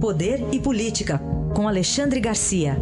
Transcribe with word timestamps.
Poder 0.00 0.38
e 0.54 0.62
Política, 0.62 1.18
com 1.56 1.66
Alexandre 1.66 2.20
Garcia. 2.20 2.76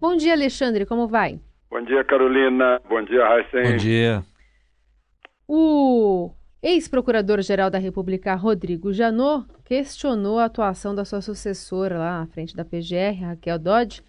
Bom 0.00 0.16
dia, 0.16 0.32
Alexandre, 0.32 0.84
como 0.84 1.06
vai? 1.06 1.38
Bom 1.70 1.80
dia, 1.84 2.02
Carolina. 2.02 2.80
Bom 2.88 3.04
dia, 3.04 3.24
Raíssen. 3.24 3.70
Bom 3.70 3.76
dia. 3.76 4.24
O 5.46 6.32
ex-procurador-geral 6.60 7.70
da 7.70 7.78
República, 7.78 8.34
Rodrigo 8.34 8.92
Janot, 8.92 9.46
questionou 9.64 10.40
a 10.40 10.46
atuação 10.46 10.92
da 10.92 11.04
sua 11.04 11.20
sucessora 11.20 11.96
lá 11.96 12.22
à 12.22 12.26
frente 12.26 12.56
da 12.56 12.64
PGR, 12.64 13.26
Raquel 13.26 13.60
Dodge, 13.60 14.02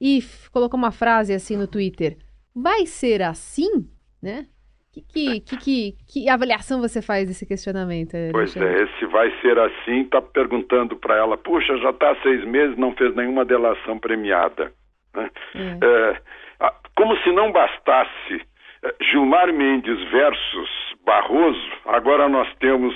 e 0.00 0.24
colocou 0.50 0.78
uma 0.78 0.92
frase 0.92 1.34
assim 1.34 1.58
no 1.58 1.66
Twitter: 1.66 2.16
Vai 2.54 2.86
ser 2.86 3.20
assim? 3.20 3.86
Né? 4.22 4.46
Que, 4.92 5.02
que, 5.02 5.40
que, 5.40 5.56
que, 5.58 5.94
que 6.08 6.28
avaliação 6.28 6.80
você 6.80 7.02
faz 7.02 7.28
desse 7.28 7.46
questionamento? 7.46 8.16
Pois 8.32 8.56
é, 8.56 8.82
esse 8.82 9.04
vai 9.06 9.30
ser 9.42 9.58
assim, 9.58 10.02
está 10.02 10.22
perguntando 10.22 10.96
para 10.96 11.16
ela, 11.16 11.36
puxa, 11.36 11.76
já 11.78 11.90
está 11.90 12.12
há 12.12 12.22
seis 12.22 12.42
meses, 12.46 12.78
não 12.78 12.94
fez 12.94 13.14
nenhuma 13.14 13.44
delação 13.44 13.98
premiada. 13.98 14.72
Né? 15.14 15.30
É. 15.54 16.20
É, 16.62 16.72
como 16.96 17.14
se 17.18 17.30
não 17.32 17.52
bastasse 17.52 18.40
é, 18.82 18.94
Gilmar 19.10 19.52
Mendes 19.52 20.02
versus 20.10 20.70
Barroso, 21.04 21.72
agora 21.84 22.28
nós 22.28 22.48
temos 22.58 22.94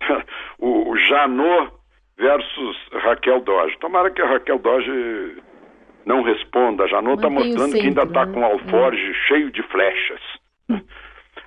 o 0.58 0.96
Janot 0.96 1.72
versus 2.18 2.76
Raquel 2.92 3.40
Doge. 3.40 3.78
Tomara 3.78 4.10
que 4.10 4.20
a 4.20 4.28
Raquel 4.28 4.58
Doge 4.58 5.42
não 6.04 6.22
responda. 6.22 6.84
A 6.84 6.88
Janot 6.88 7.16
está 7.16 7.30
mostrando 7.30 7.70
centro, 7.72 7.80
que 7.80 7.86
ainda 7.86 8.02
está 8.02 8.26
né? 8.26 8.34
com 8.34 8.40
o 8.40 8.44
alforge 8.44 9.10
é. 9.10 9.14
cheio 9.28 9.50
de 9.50 9.62
flechas. 9.62 10.20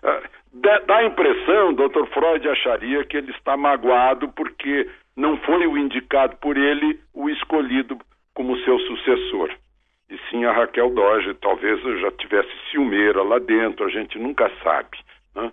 Ah, 0.03 0.21
dá 0.53 0.97
a 0.97 1.05
impressão, 1.05 1.73
doutor 1.73 2.07
Freud 2.07 2.47
acharia 2.47 3.03
que 3.05 3.17
ele 3.17 3.31
está 3.31 3.55
magoado 3.55 4.29
porque 4.29 4.89
não 5.15 5.37
foi 5.37 5.67
o 5.67 5.77
indicado 5.77 6.35
por 6.37 6.57
ele 6.57 6.99
o 7.13 7.29
escolhido 7.29 7.97
como 8.33 8.57
seu 8.59 8.79
sucessor. 8.79 9.51
E 10.09 10.17
sim 10.29 10.43
a 10.45 10.51
Raquel 10.51 10.89
Doge, 10.89 11.33
talvez 11.35 11.81
já 12.01 12.11
tivesse 12.11 12.49
ciumeira 12.69 13.23
lá 13.23 13.39
dentro, 13.39 13.85
a 13.85 13.89
gente 13.89 14.17
nunca 14.19 14.51
sabe. 14.63 14.97
Né? 15.35 15.51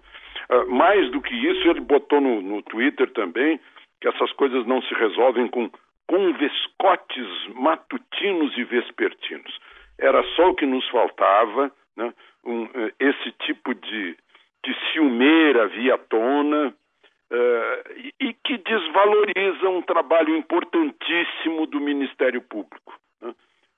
Uh, 0.51 0.71
mais 0.71 1.11
do 1.11 1.21
que 1.21 1.35
isso, 1.35 1.69
ele 1.69 1.81
botou 1.81 2.21
no, 2.21 2.41
no 2.41 2.63
Twitter 2.63 3.11
também 3.13 3.61
que 4.01 4.09
essas 4.09 4.33
coisas 4.33 4.67
não 4.67 4.81
se 4.83 4.95
resolvem 4.95 5.49
com 5.49 5.71
convescotes 6.07 7.27
matutinos 7.55 8.57
e 8.57 8.65
vespertinos. 8.65 9.59
Era 9.99 10.23
só 10.35 10.51
o 10.51 10.55
que 10.55 10.65
nos 10.65 10.89
faltava, 10.89 11.71
né? 11.97 12.13
um, 12.45 12.65
uh, 12.65 12.93
esse 12.99 13.31
tipo 13.43 13.75
de, 13.75 14.17
de 14.65 14.75
ciumeira 14.93 15.69
via 15.69 15.97
tona 15.97 16.69
uh, 16.69 17.91
e, 18.21 18.35
que 18.45 18.59
desvaloriza 18.59 19.69
um 19.69 19.83
trabalho 19.83 20.37
importantíssimo 20.37 21.67
do 21.67 21.81
Ministério 21.81 22.43
Público. 22.43 22.99
Né? 23.21 23.35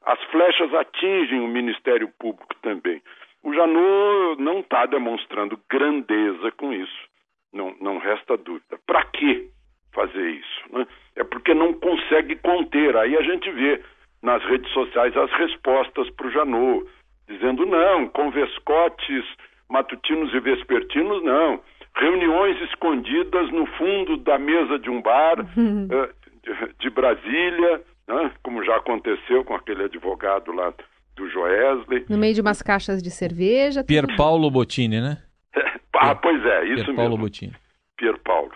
As 0.06 0.22
flechas 0.24 0.72
atingem 0.74 1.40
o 1.40 1.48
Ministério 1.48 2.08
Público 2.18 2.54
também. 2.62 3.02
O 3.42 3.52
Janot 3.54 4.40
não 4.40 4.60
está 4.60 4.86
demonstrando 4.86 5.58
grandeza 5.68 6.50
com 6.52 6.72
isso. 6.72 7.10
Não, 7.52 7.74
não 7.80 7.98
resta 7.98 8.36
dúvida. 8.36 8.78
Para 8.86 9.04
que 9.04 9.48
fazer 9.92 10.30
isso? 10.30 10.62
Né? 10.72 10.86
É 11.16 11.24
porque 11.24 11.54
não 11.54 11.72
consegue 11.74 12.36
conter. 12.36 12.96
Aí 12.96 13.16
a 13.16 13.22
gente 13.22 13.50
vê 13.50 13.82
nas 14.22 14.42
redes 14.44 14.70
sociais 14.72 15.16
as 15.16 15.30
respostas 15.32 16.08
para 16.10 16.26
o 16.26 16.30
Janot, 16.30 16.86
dizendo 17.26 17.64
não, 17.66 18.08
com 18.08 18.30
vescotes 18.30 19.24
matutinos 19.70 20.34
e 20.34 20.40
vespertinos, 20.40 21.22
não. 21.22 21.60
Reuniões 21.96 22.60
escondidas 22.62 23.50
no 23.50 23.66
fundo 23.66 24.16
da 24.18 24.38
mesa 24.38 24.78
de 24.78 24.90
um 24.90 25.00
bar 25.00 25.40
uh, 25.40 25.44
de, 26.42 26.74
de 26.78 26.90
Brasília, 26.90 27.82
né? 28.08 28.32
como 28.42 28.64
já 28.64 28.76
aconteceu 28.76 29.44
com 29.44 29.54
aquele 29.54 29.84
advogado 29.84 30.52
lá 30.52 30.72
do 31.16 31.28
Joesley. 31.28 32.04
No 32.08 32.18
meio 32.18 32.34
de 32.34 32.40
umas 32.40 32.62
caixas 32.62 33.02
de 33.02 33.10
cerveja. 33.10 33.84
Pier 33.84 34.16
Paulo 34.16 34.50
Bottini, 34.50 35.00
né? 35.00 35.18
ah, 35.94 36.14
pois 36.14 36.44
é, 36.44 36.64
isso 36.66 36.84
Pier 36.84 36.96
Paulo 36.96 37.10
mesmo. 37.10 37.24
Bottini. 37.24 37.52
Pier 37.96 38.18
Paulo. 38.18 38.52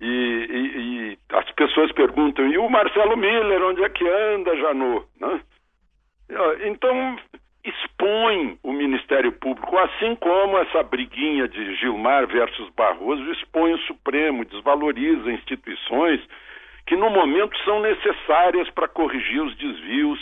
E, 0.00 0.06
e, 0.06 1.12
e, 1.12 1.18
as 1.32 1.50
pessoas 1.52 1.90
perguntam, 1.92 2.46
e 2.46 2.58
o 2.58 2.68
Marcelo 2.68 3.16
Miller, 3.16 3.62
onde 3.62 3.82
é 3.82 3.88
que 3.88 4.06
anda, 4.06 4.56
Janot? 4.56 5.06
Né? 5.20 5.40
Então, 6.64 7.16
expõe 7.64 8.58
o 8.62 8.72
Ministério 8.72 9.32
Público, 9.32 9.76
assim 9.78 10.14
como 10.16 10.58
essa 10.58 10.82
briguinha 10.82 11.48
de 11.48 11.74
Gilmar 11.76 12.26
versus 12.26 12.68
Barroso 12.76 13.22
expõe 13.32 13.72
o 13.72 13.78
Supremo, 13.78 14.44
desvaloriza 14.44 15.32
instituições 15.32 16.20
que 16.86 16.96
no 16.96 17.08
momento 17.08 17.56
são 17.64 17.80
necessárias 17.80 18.68
para 18.70 18.86
corrigir 18.86 19.42
os 19.42 19.56
desvios 19.56 20.20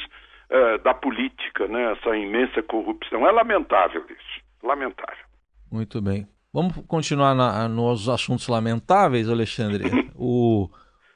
uh, 0.50 0.78
da 0.84 0.94
política, 0.94 1.66
né? 1.66 1.92
essa 1.92 2.16
imensa 2.16 2.62
corrupção. 2.62 3.26
É 3.26 3.32
lamentável 3.32 4.04
isso, 4.08 4.44
lamentável. 4.62 5.24
Muito 5.70 6.00
bem. 6.00 6.28
Vamos 6.52 6.74
continuar 6.86 7.34
na, 7.34 7.66
nos 7.66 8.08
assuntos 8.08 8.46
lamentáveis, 8.46 9.28
Alexandre. 9.28 9.84
o 10.14 10.68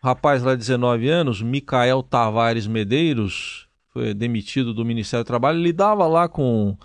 rapaz 0.02 0.42
lá 0.42 0.52
de 0.52 0.58
19 0.58 1.08
anos, 1.08 1.42
Micael 1.42 2.02
Tavares 2.02 2.66
Medeiros, 2.66 3.65
foi 3.96 4.12
demitido 4.12 4.74
do 4.74 4.84
Ministério 4.84 5.24
do 5.24 5.26
Trabalho, 5.26 5.58
lidava 5.58 6.06
lá 6.06 6.28
com, 6.28 6.76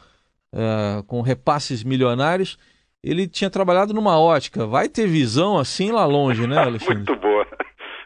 uh, 0.54 1.04
com 1.08 1.20
repasses 1.20 1.84
milionários. 1.84 2.58
Ele 3.04 3.28
tinha 3.28 3.50
trabalhado 3.50 3.94
numa 3.94 4.18
ótica. 4.18 4.66
Vai 4.66 4.88
ter 4.88 5.08
visão 5.08 5.58
assim 5.58 5.92
lá 5.92 6.06
longe, 6.06 6.48
né, 6.48 6.56
Alexandre? 6.64 6.96
Muito 6.96 7.16
boa. 7.18 7.46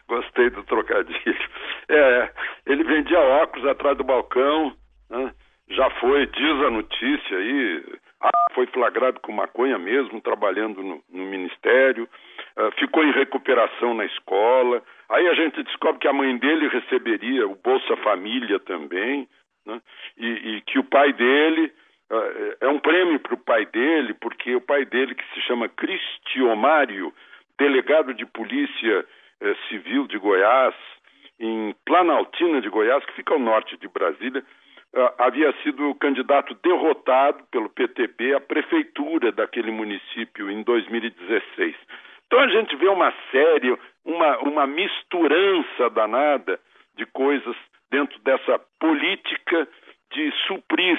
Gostei 0.08 0.50
do 0.50 0.64
trocadilho. 0.64 1.36
É, 1.88 2.32
ele 2.66 2.82
vendia 2.82 3.20
óculos 3.20 3.68
atrás 3.68 3.96
do 3.96 4.02
balcão, 4.02 4.74
né? 5.08 5.32
já 5.70 5.88
foi, 6.00 6.26
diz 6.26 6.64
a 6.64 6.70
notícia 6.70 7.38
aí, 7.38 7.84
foi 8.54 8.66
flagrado 8.66 9.20
com 9.20 9.30
maconha 9.30 9.78
mesmo, 9.78 10.20
trabalhando 10.20 10.82
no, 10.82 11.00
no 11.08 11.24
ministério, 11.26 12.08
ficou 12.78 13.04
em 13.04 13.12
recuperação 13.12 13.94
na 13.94 14.04
escola. 14.04 14.82
Aí 15.10 15.28
a 15.28 15.34
gente 15.34 15.62
descobre 15.62 16.00
que 16.00 16.08
a 16.08 16.12
mãe 16.12 16.36
dele 16.38 16.68
receberia 16.68 17.46
o 17.46 17.54
Bolsa 17.56 17.96
Família 17.98 18.58
também, 18.60 19.28
né? 19.66 19.80
e, 20.16 20.26
e, 20.26 20.60
que 20.62 20.78
o 20.78 20.84
pai 20.84 21.12
dele. 21.12 21.72
Uh, 22.08 22.56
é 22.60 22.68
um 22.68 22.78
prêmio 22.78 23.18
para 23.18 23.34
o 23.34 23.38
pai 23.38 23.66
dele, 23.66 24.14
porque 24.14 24.54
o 24.54 24.60
pai 24.60 24.84
dele, 24.84 25.12
que 25.12 25.24
se 25.34 25.40
chama 25.40 25.68
Cristiomário, 25.68 27.12
delegado 27.58 28.14
de 28.14 28.24
polícia 28.26 29.04
eh, 29.40 29.56
civil 29.68 30.06
de 30.06 30.18
Goiás, 30.18 30.74
em 31.38 31.74
Planaltina 31.84 32.60
de 32.60 32.68
Goiás, 32.68 33.04
que 33.04 33.12
fica 33.14 33.34
ao 33.34 33.40
norte 33.40 33.76
de 33.76 33.88
Brasília, 33.88 34.42
uh, 34.94 35.22
havia 35.22 35.52
sido 35.62 35.94
candidato 35.96 36.54
derrotado 36.62 37.44
pelo 37.50 37.68
PTB 37.68 38.34
à 38.34 38.40
prefeitura 38.40 39.30
daquele 39.32 39.70
município 39.70 40.50
em 40.50 40.62
2016. 40.62 41.76
Então 42.26 42.40
a 42.40 42.48
gente 42.48 42.74
vê 42.76 42.88
uma 42.88 43.12
série, 43.30 43.76
uma, 44.04 44.38
uma 44.38 44.66
misturança 44.66 45.90
danada 45.90 46.60
de 46.96 47.06
coisas 47.06 47.56
dentro 47.90 48.18
dessa 48.20 48.58
política 48.80 49.68
de 50.12 50.32
suprir 50.46 50.98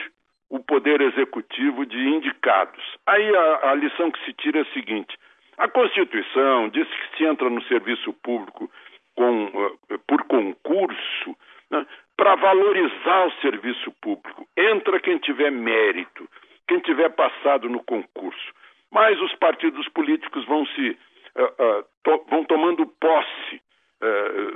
o 0.49 0.59
poder 0.59 1.01
executivo 1.01 1.85
de 1.85 1.97
indicados. 1.97 2.83
Aí 3.05 3.35
a, 3.35 3.71
a 3.71 3.75
lição 3.75 4.11
que 4.11 4.23
se 4.25 4.33
tira 4.33 4.59
é 4.59 4.61
a 4.61 4.73
seguinte: 4.73 5.17
a 5.57 5.67
Constituição 5.67 6.69
diz 6.69 6.87
que 6.87 7.17
se 7.17 7.25
entra 7.25 7.49
no 7.49 7.61
serviço 7.63 8.13
público 8.13 8.71
com, 9.15 9.45
uh, 9.45 9.99
por 10.07 10.23
concurso 10.23 11.35
né, 11.69 11.85
para 12.15 12.35
valorizar 12.35 13.25
o 13.25 13.41
serviço 13.41 13.91
público. 14.01 14.47
Entra 14.55 14.99
quem 14.99 15.17
tiver 15.17 15.51
mérito, 15.51 16.27
quem 16.67 16.79
tiver 16.79 17.09
passado 17.09 17.67
no 17.67 17.83
concurso. 17.83 18.53
Mas 18.91 19.19
os 19.19 19.33
partidos 19.35 19.87
políticos 19.89 20.45
vão 20.45 20.65
se 20.67 20.97
uh, 21.37 21.79
uh, 21.79 21.83
to 22.03 22.25
vão 22.29 22.43
tomando 22.45 22.85
posse 22.85 23.61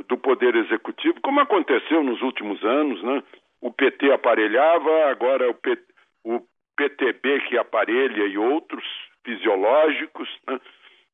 do 0.08 0.20
poder 0.20 0.56
executivo, 0.56 1.20
como 1.22 1.40
aconteceu 1.40 2.04
nos 2.04 2.22
últimos 2.22 2.64
anos, 2.64 3.02
né? 3.02 3.24
O 3.60 3.72
PT 3.72 4.12
aparelhava, 4.12 5.10
agora 5.10 5.50
o, 5.50 5.54
P, 5.56 5.80
o 6.24 6.42
PTB 6.76 7.42
que 7.48 7.58
aparelha 7.58 8.26
e 8.26 8.38
outros 8.38 8.84
fisiológicos, 9.24 10.30
né? 10.48 10.60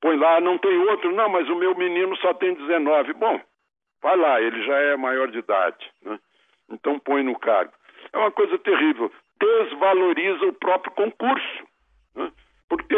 põe 0.01 0.17
lá, 0.17 0.39
não 0.39 0.57
tem 0.57 0.77
outro, 0.77 1.13
não, 1.13 1.29
mas 1.29 1.49
o 1.49 1.55
meu 1.55 1.75
menino 1.75 2.15
só 2.17 2.33
tem 2.33 2.53
19. 2.53 3.13
Bom, 3.13 3.41
vai 4.01 4.15
lá, 4.15 4.41
ele 4.41 4.63
já 4.63 4.77
é 4.77 4.97
maior 4.97 5.29
de 5.29 5.39
idade, 5.39 5.91
né? 6.03 6.19
então 6.69 6.99
põe 6.99 7.23
no 7.23 7.37
cargo. 7.37 7.73
É 8.13 8.17
uma 8.17 8.31
coisa 8.31 8.57
terrível, 8.59 9.11
desvaloriza 9.39 10.45
o 10.45 10.53
próprio 10.53 10.93
concurso. 10.93 11.66
Porque 12.69 12.95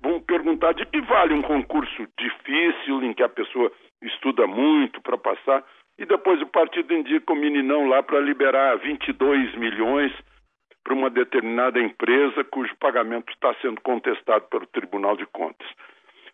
vão 0.00 0.20
perguntar 0.20 0.72
de 0.72 0.86
que 0.86 1.00
vale 1.00 1.34
um 1.34 1.42
concurso 1.42 2.06
difícil, 2.18 3.02
em 3.02 3.12
que 3.12 3.22
a 3.22 3.28
pessoa 3.28 3.72
estuda 4.02 4.46
muito 4.46 5.00
para 5.02 5.18
passar, 5.18 5.64
e 5.98 6.06
depois 6.06 6.40
o 6.40 6.46
partido 6.46 6.94
indica 6.94 7.32
o 7.32 7.36
meninão 7.36 7.88
lá 7.88 8.02
para 8.02 8.20
liberar 8.20 8.78
22 8.78 9.56
milhões 9.56 10.12
para 10.84 10.94
uma 10.94 11.10
determinada 11.10 11.80
empresa 11.80 12.44
cujo 12.44 12.74
pagamento 12.76 13.32
está 13.32 13.52
sendo 13.60 13.80
contestado 13.80 14.46
pelo 14.48 14.66
Tribunal 14.68 15.16
de 15.16 15.26
Contas. 15.26 15.66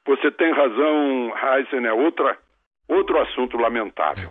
Você 0.06 0.30
tem 0.30 0.52
razão, 0.52 1.32
Heisen, 1.36 1.86
é 1.86 1.92
outra, 1.92 2.38
outro 2.86 3.18
assunto 3.20 3.56
lamentável. 3.56 4.30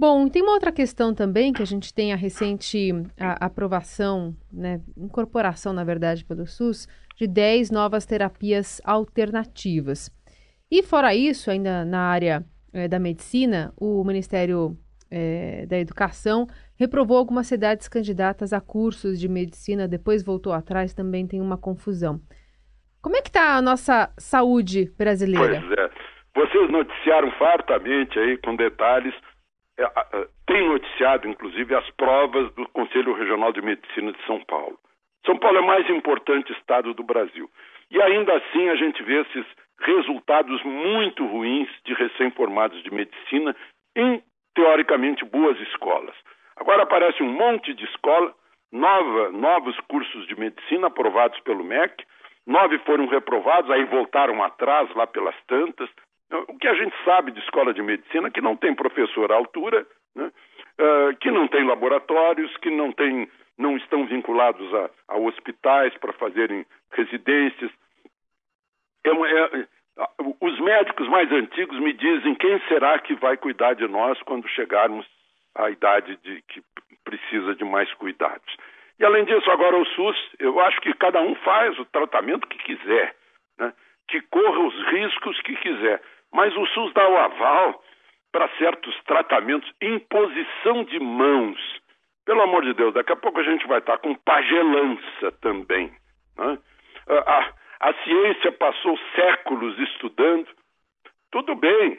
Bom, 0.00 0.30
tem 0.30 0.40
uma 0.40 0.52
outra 0.52 0.72
questão 0.72 1.14
também 1.14 1.52
que 1.52 1.60
a 1.60 1.66
gente 1.66 1.92
tem 1.92 2.10
a 2.10 2.16
recente 2.16 2.90
a, 3.20 3.44
aprovação, 3.44 4.34
né, 4.50 4.80
incorporação, 4.96 5.74
na 5.74 5.84
verdade, 5.84 6.24
pelo 6.24 6.46
SUS, 6.46 6.88
de 7.16 7.26
10 7.26 7.70
novas 7.70 8.06
terapias 8.06 8.80
alternativas. 8.82 10.10
E 10.70 10.82
fora 10.82 11.14
isso, 11.14 11.50
ainda 11.50 11.84
na 11.84 12.00
área 12.00 12.42
é, 12.72 12.88
da 12.88 12.98
medicina, 12.98 13.74
o 13.76 14.02
Ministério 14.02 14.74
é, 15.10 15.66
da 15.66 15.78
Educação 15.78 16.46
reprovou 16.78 17.18
algumas 17.18 17.46
cidades 17.46 17.86
candidatas 17.86 18.54
a 18.54 18.60
cursos 18.62 19.20
de 19.20 19.28
medicina, 19.28 19.86
depois 19.86 20.22
voltou 20.22 20.54
atrás, 20.54 20.94
também 20.94 21.26
tem 21.26 21.42
uma 21.42 21.58
confusão. 21.58 22.22
Como 23.02 23.16
é 23.16 23.20
que 23.20 23.28
está 23.28 23.54
a 23.54 23.60
nossa 23.60 24.10
saúde 24.16 24.90
brasileira? 24.96 25.60
Pois 25.60 25.78
é. 25.78 25.90
Vocês 26.34 26.70
noticiaram 26.70 27.30
fartamente 27.32 28.18
aí 28.18 28.38
com 28.38 28.56
detalhes, 28.56 29.14
tem 30.46 30.68
noticiado 30.68 31.28
inclusive 31.28 31.74
as 31.74 31.88
provas 31.90 32.52
do 32.54 32.68
Conselho 32.68 33.14
Regional 33.14 33.52
de 33.52 33.62
Medicina 33.62 34.12
de 34.12 34.26
São 34.26 34.40
Paulo. 34.44 34.78
São 35.24 35.36
Paulo 35.38 35.58
é 35.58 35.60
o 35.60 35.66
mais 35.66 35.88
importante 35.90 36.52
estado 36.52 36.94
do 36.94 37.02
Brasil. 37.02 37.50
E 37.90 38.00
ainda 38.00 38.36
assim 38.36 38.68
a 38.68 38.76
gente 38.76 39.02
vê 39.02 39.20
esses 39.20 39.46
resultados 39.80 40.62
muito 40.62 41.26
ruins 41.26 41.68
de 41.84 41.94
recém-formados 41.94 42.82
de 42.82 42.92
medicina 42.92 43.54
em 43.96 44.22
teoricamente 44.54 45.24
boas 45.24 45.58
escolas. 45.60 46.14
Agora 46.56 46.82
aparece 46.82 47.22
um 47.22 47.32
monte 47.32 47.72
de 47.72 47.84
escola, 47.84 48.34
nova, 48.70 49.30
novos 49.30 49.78
cursos 49.88 50.26
de 50.26 50.38
medicina 50.38 50.88
aprovados 50.88 51.40
pelo 51.40 51.64
MEC, 51.64 52.04
nove 52.46 52.78
foram 52.80 53.06
reprovados, 53.06 53.70
aí 53.70 53.84
voltaram 53.84 54.42
atrás 54.42 54.92
lá 54.94 55.06
pelas 55.06 55.34
tantas. 55.46 55.88
O 56.30 56.58
que 56.58 56.68
a 56.68 56.74
gente 56.74 56.94
sabe 57.04 57.32
de 57.32 57.40
escola 57.40 57.74
de 57.74 57.82
medicina 57.82 58.28
é 58.28 58.30
que 58.30 58.40
não 58.40 58.56
tem 58.56 58.74
professor 58.74 59.32
à 59.32 59.34
altura, 59.34 59.86
né? 60.14 60.30
uh, 60.78 61.16
que 61.18 61.30
não 61.30 61.48
tem 61.48 61.64
laboratórios, 61.66 62.56
que 62.58 62.70
não, 62.70 62.92
tem, 62.92 63.28
não 63.58 63.76
estão 63.76 64.06
vinculados 64.06 64.72
a, 64.74 64.90
a 65.08 65.18
hospitais 65.18 65.96
para 65.98 66.12
fazerem 66.12 66.64
residências. 66.92 67.70
É, 69.04 69.10
é, 69.10 69.66
os 70.40 70.60
médicos 70.60 71.08
mais 71.08 71.30
antigos 71.32 71.78
me 71.80 71.92
dizem 71.92 72.34
quem 72.34 72.60
será 72.68 72.98
que 72.98 73.14
vai 73.14 73.36
cuidar 73.36 73.74
de 73.74 73.86
nós 73.88 74.20
quando 74.22 74.48
chegarmos 74.48 75.06
à 75.54 75.70
idade 75.70 76.16
de 76.22 76.42
que 76.42 76.62
precisa 77.04 77.54
de 77.54 77.64
mais 77.64 77.92
cuidados. 77.94 78.56
E 78.98 79.04
além 79.04 79.24
disso, 79.24 79.50
agora 79.50 79.76
o 79.76 79.86
SUS, 79.86 80.16
eu 80.38 80.60
acho 80.60 80.80
que 80.80 80.92
cada 80.94 81.20
um 81.20 81.34
faz 81.36 81.78
o 81.78 81.84
tratamento 81.86 82.46
que 82.46 82.58
quiser, 82.58 83.16
né? 83.58 83.72
que 84.08 84.20
corra 84.22 84.60
os 84.60 84.86
riscos 84.90 85.40
que 85.40 85.56
quiser. 85.56 86.02
Mas 86.32 86.54
o 86.56 86.66
SUS 86.66 86.92
dá 86.92 87.08
o 87.08 87.16
aval 87.16 87.82
para 88.32 88.48
certos 88.58 88.94
tratamentos, 89.04 89.70
imposição 89.80 90.84
de 90.84 91.00
mãos. 91.00 91.58
Pelo 92.24 92.42
amor 92.42 92.62
de 92.64 92.74
Deus, 92.74 92.94
daqui 92.94 93.12
a 93.12 93.16
pouco 93.16 93.40
a 93.40 93.42
gente 93.42 93.66
vai 93.66 93.78
estar 93.78 93.98
com 93.98 94.14
pagelança 94.14 95.32
também. 95.40 95.92
Né? 96.38 96.58
A, 97.08 97.52
a 97.80 97.94
ciência 98.04 98.52
passou 98.52 98.98
séculos 99.14 99.78
estudando. 99.78 100.46
Tudo 101.32 101.54
bem. 101.54 101.98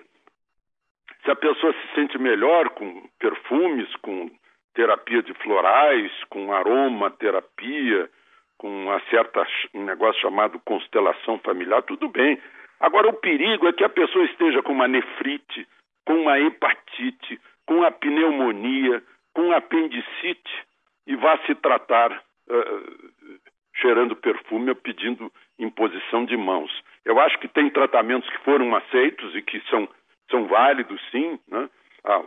Se 1.24 1.32
a 1.32 1.36
pessoa 1.36 1.74
se 1.74 1.96
sente 1.96 2.18
melhor 2.18 2.70
com 2.70 3.10
perfumes, 3.20 3.94
com 3.98 4.32
terapia 4.74 5.22
de 5.22 5.34
florais, 5.36 6.12
com 6.30 6.54
aromaterapia, 6.54 8.10
com 8.58 8.68
uma 8.68 9.00
certa, 9.10 9.46
um 9.74 9.84
negócio 9.84 10.22
chamado 10.22 10.60
constelação 10.60 11.40
familiar, 11.40 11.82
tudo 11.84 12.08
bem. 12.08 12.40
Agora, 12.82 13.10
o 13.10 13.14
perigo 13.14 13.68
é 13.68 13.74
que 13.74 13.84
a 13.84 13.90
pessoa 13.90 14.26
esteja 14.26 14.64
com 14.64 14.74
uma 14.74 14.88
nefrite, 14.88 15.68
com 16.06 16.16
uma 16.22 16.40
hepatite, 16.40 17.40
com 17.68 17.76
uma 17.76 17.92
pneumonia, 17.92 19.04
com 19.34 19.52
apendicite 19.52 20.66
e 21.06 21.16
vá 21.16 21.38
se 21.46 21.54
tratar 21.56 22.12
uh, 22.12 23.40
cheirando 23.76 24.16
perfume 24.16 24.70
ou 24.70 24.76
pedindo 24.76 25.32
imposição 25.60 26.26
de 26.26 26.36
mãos. 26.36 26.72
Eu 27.06 27.20
acho 27.20 27.38
que 27.40 27.48
tem 27.48 27.70
tratamentos 27.70 28.28
que 28.30 28.40
foram 28.40 28.76
aceitos 28.76 29.36
e 29.36 29.44
que 29.44 29.62
são, 29.70 29.88
são 30.30 30.48
válidos, 30.48 31.00
sim. 31.12 31.40
Né? 31.48 31.70
A 32.04 32.24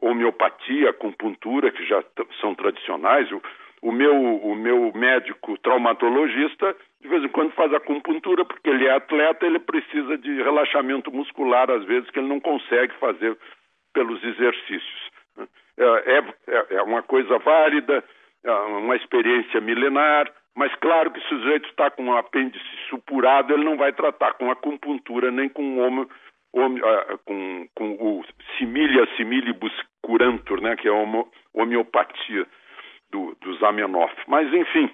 homeopatia, 0.00 0.88
a 0.88 0.90
acupuntura, 0.90 1.70
que 1.70 1.86
já 1.86 2.02
são 2.40 2.56
tradicionais. 2.56 3.30
O, 3.30 3.40
o, 3.82 3.90
meu, 3.90 4.14
o 4.14 4.54
meu 4.54 4.92
médico 4.94 5.58
traumatologista, 5.58 6.74
de 7.00 7.08
vez 7.08 7.24
em 7.24 7.28
quando, 7.28 7.52
faz 7.52 7.74
acupuntura, 7.74 8.44
porque 8.44 8.70
ele 8.70 8.86
é 8.86 8.92
atleta, 8.92 9.44
ele 9.44 9.58
precisa 9.58 10.16
de 10.16 10.40
relaxamento 10.40 11.10
muscular, 11.10 11.68
às 11.68 11.84
vezes, 11.84 12.08
que 12.10 12.20
ele 12.20 12.28
não 12.28 12.40
consegue 12.40 12.94
fazer 12.94 13.36
pelos 13.92 14.22
exercícios. 14.22 15.10
Né? 15.36 15.48
É, 15.78 16.18
é, 16.46 16.76
é 16.76 16.82
uma 16.82 17.02
coisa 17.02 17.38
válida, 17.38 18.04
é 18.44 18.50
uma 18.52 18.94
experiência 18.94 19.60
milenar, 19.60 20.30
mas 20.54 20.72
claro 20.76 21.10
que 21.10 21.20
se 21.20 21.34
o 21.34 21.38
sujeito 21.38 21.68
está 21.68 21.90
com 21.90 22.04
um 22.04 22.16
apêndice 22.16 22.64
supurado, 22.88 23.52
ele 23.52 23.64
não 23.64 23.76
vai 23.76 23.92
tratar 23.92 24.34
com 24.34 24.50
acupuntura 24.50 25.32
nem 25.32 25.48
com 25.48 25.78
homo, 25.78 26.08
homo, 26.52 26.78
uh, 26.78 27.18
com, 27.24 27.66
com 27.74 27.92
o 27.94 28.24
similia 28.58 29.08
similibus 29.16 29.72
curantur, 30.02 30.60
né, 30.60 30.76
que 30.76 30.86
é 30.86 30.92
homo, 30.92 31.28
homeopatia 31.54 32.46
do, 33.12 33.36
do 33.40 33.56
Zamenhof. 33.58 34.12
Mas, 34.26 34.52
enfim, 34.52 34.90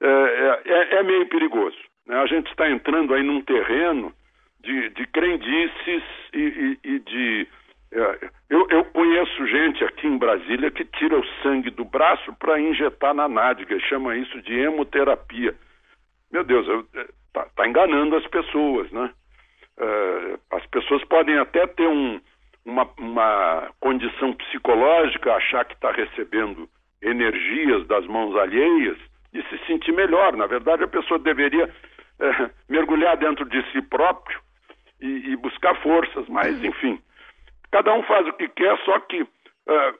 é, 0.00 0.60
é, 0.64 0.94
é 0.96 1.02
meio 1.02 1.26
perigoso. 1.28 1.78
Né? 2.06 2.16
A 2.16 2.26
gente 2.26 2.50
está 2.50 2.68
entrando 2.68 3.14
aí 3.14 3.22
num 3.22 3.42
terreno 3.42 4.12
de, 4.60 4.88
de 4.90 5.06
crendices 5.06 6.02
e, 6.32 6.38
e, 6.84 6.88
e 6.88 6.98
de 6.98 7.48
é, 7.90 8.30
eu, 8.50 8.66
eu, 8.68 8.84
conheço 8.86 9.46
gente 9.46 9.82
aqui 9.82 10.06
em 10.06 10.18
Brasília 10.18 10.70
que 10.70 10.84
tira 10.84 11.18
o 11.18 11.26
sangue 11.42 11.70
do 11.70 11.84
braço 11.84 12.34
para 12.38 12.60
injetar 12.60 13.14
na 13.14 13.26
nádega, 13.28 13.80
chama 13.80 14.16
isso 14.16 14.42
de 14.42 14.54
hemoterapia. 14.58 15.54
Meu 16.30 16.44
Deus, 16.44 16.66
está 17.28 17.46
tá 17.56 17.66
enganando 17.66 18.16
as 18.16 18.26
pessoas, 18.26 18.90
né? 18.92 19.10
É, 19.78 20.38
as 20.50 20.66
pessoas 20.66 21.02
podem 21.04 21.38
até 21.38 21.66
ter 21.66 21.86
um, 21.86 22.20
uma, 22.64 22.86
uma 22.98 23.70
condição 23.80 24.34
psicológica, 24.34 25.32
achar 25.32 25.64
que 25.64 25.74
está 25.74 25.90
recebendo 25.90 26.68
energias 27.02 27.86
das 27.86 28.06
mãos 28.06 28.36
alheias 28.36 28.98
e 29.32 29.42
se 29.42 29.66
sentir 29.66 29.92
melhor. 29.92 30.36
Na 30.36 30.46
verdade, 30.46 30.84
a 30.84 30.88
pessoa 30.88 31.18
deveria 31.18 31.72
é, 32.20 32.50
mergulhar 32.68 33.16
dentro 33.16 33.48
de 33.48 33.62
si 33.72 33.82
próprio 33.82 34.40
e, 35.00 35.32
e 35.32 35.36
buscar 35.36 35.74
forças, 35.82 36.26
mas 36.28 36.62
enfim 36.62 37.00
Cada 37.70 37.94
um 37.94 38.02
faz 38.04 38.26
o 38.26 38.32
que 38.32 38.48
quer, 38.48 38.76
só 38.84 38.98
que 39.00 39.22
uh, 39.22 39.28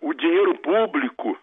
o 0.00 0.14
dinheiro 0.14 0.54
público 0.58 1.37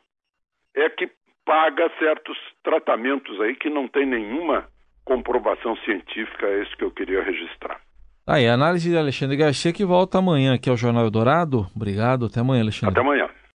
é 0.75 0.89
que 0.89 1.09
paga 1.45 1.89
certos 1.99 2.37
tratamentos 2.63 3.39
aí 3.41 3.55
que 3.55 3.69
não 3.69 3.87
tem 3.87 4.05
nenhuma 4.05 4.67
comprovação 5.03 5.77
científica, 5.77 6.47
é 6.47 6.63
isso 6.63 6.75
que 6.77 6.83
eu 6.83 6.89
queria 6.89 7.21
registrar. 7.21 7.79
Aí, 8.27 8.47
análise 8.47 8.89
de 8.89 8.97
Alexandre 8.97 9.37
Garcia 9.37 9.71
que 9.71 9.85
volta 9.85 10.17
amanhã 10.17 10.55
aqui 10.55 10.67
ao 10.67 10.75
Jornal 10.75 11.03
Eldorado. 11.03 11.67
Obrigado, 11.75 12.25
até 12.25 12.39
amanhã, 12.39 12.63
Alexandre. 12.63 12.99
Até 12.99 13.01
amanhã. 13.01 13.29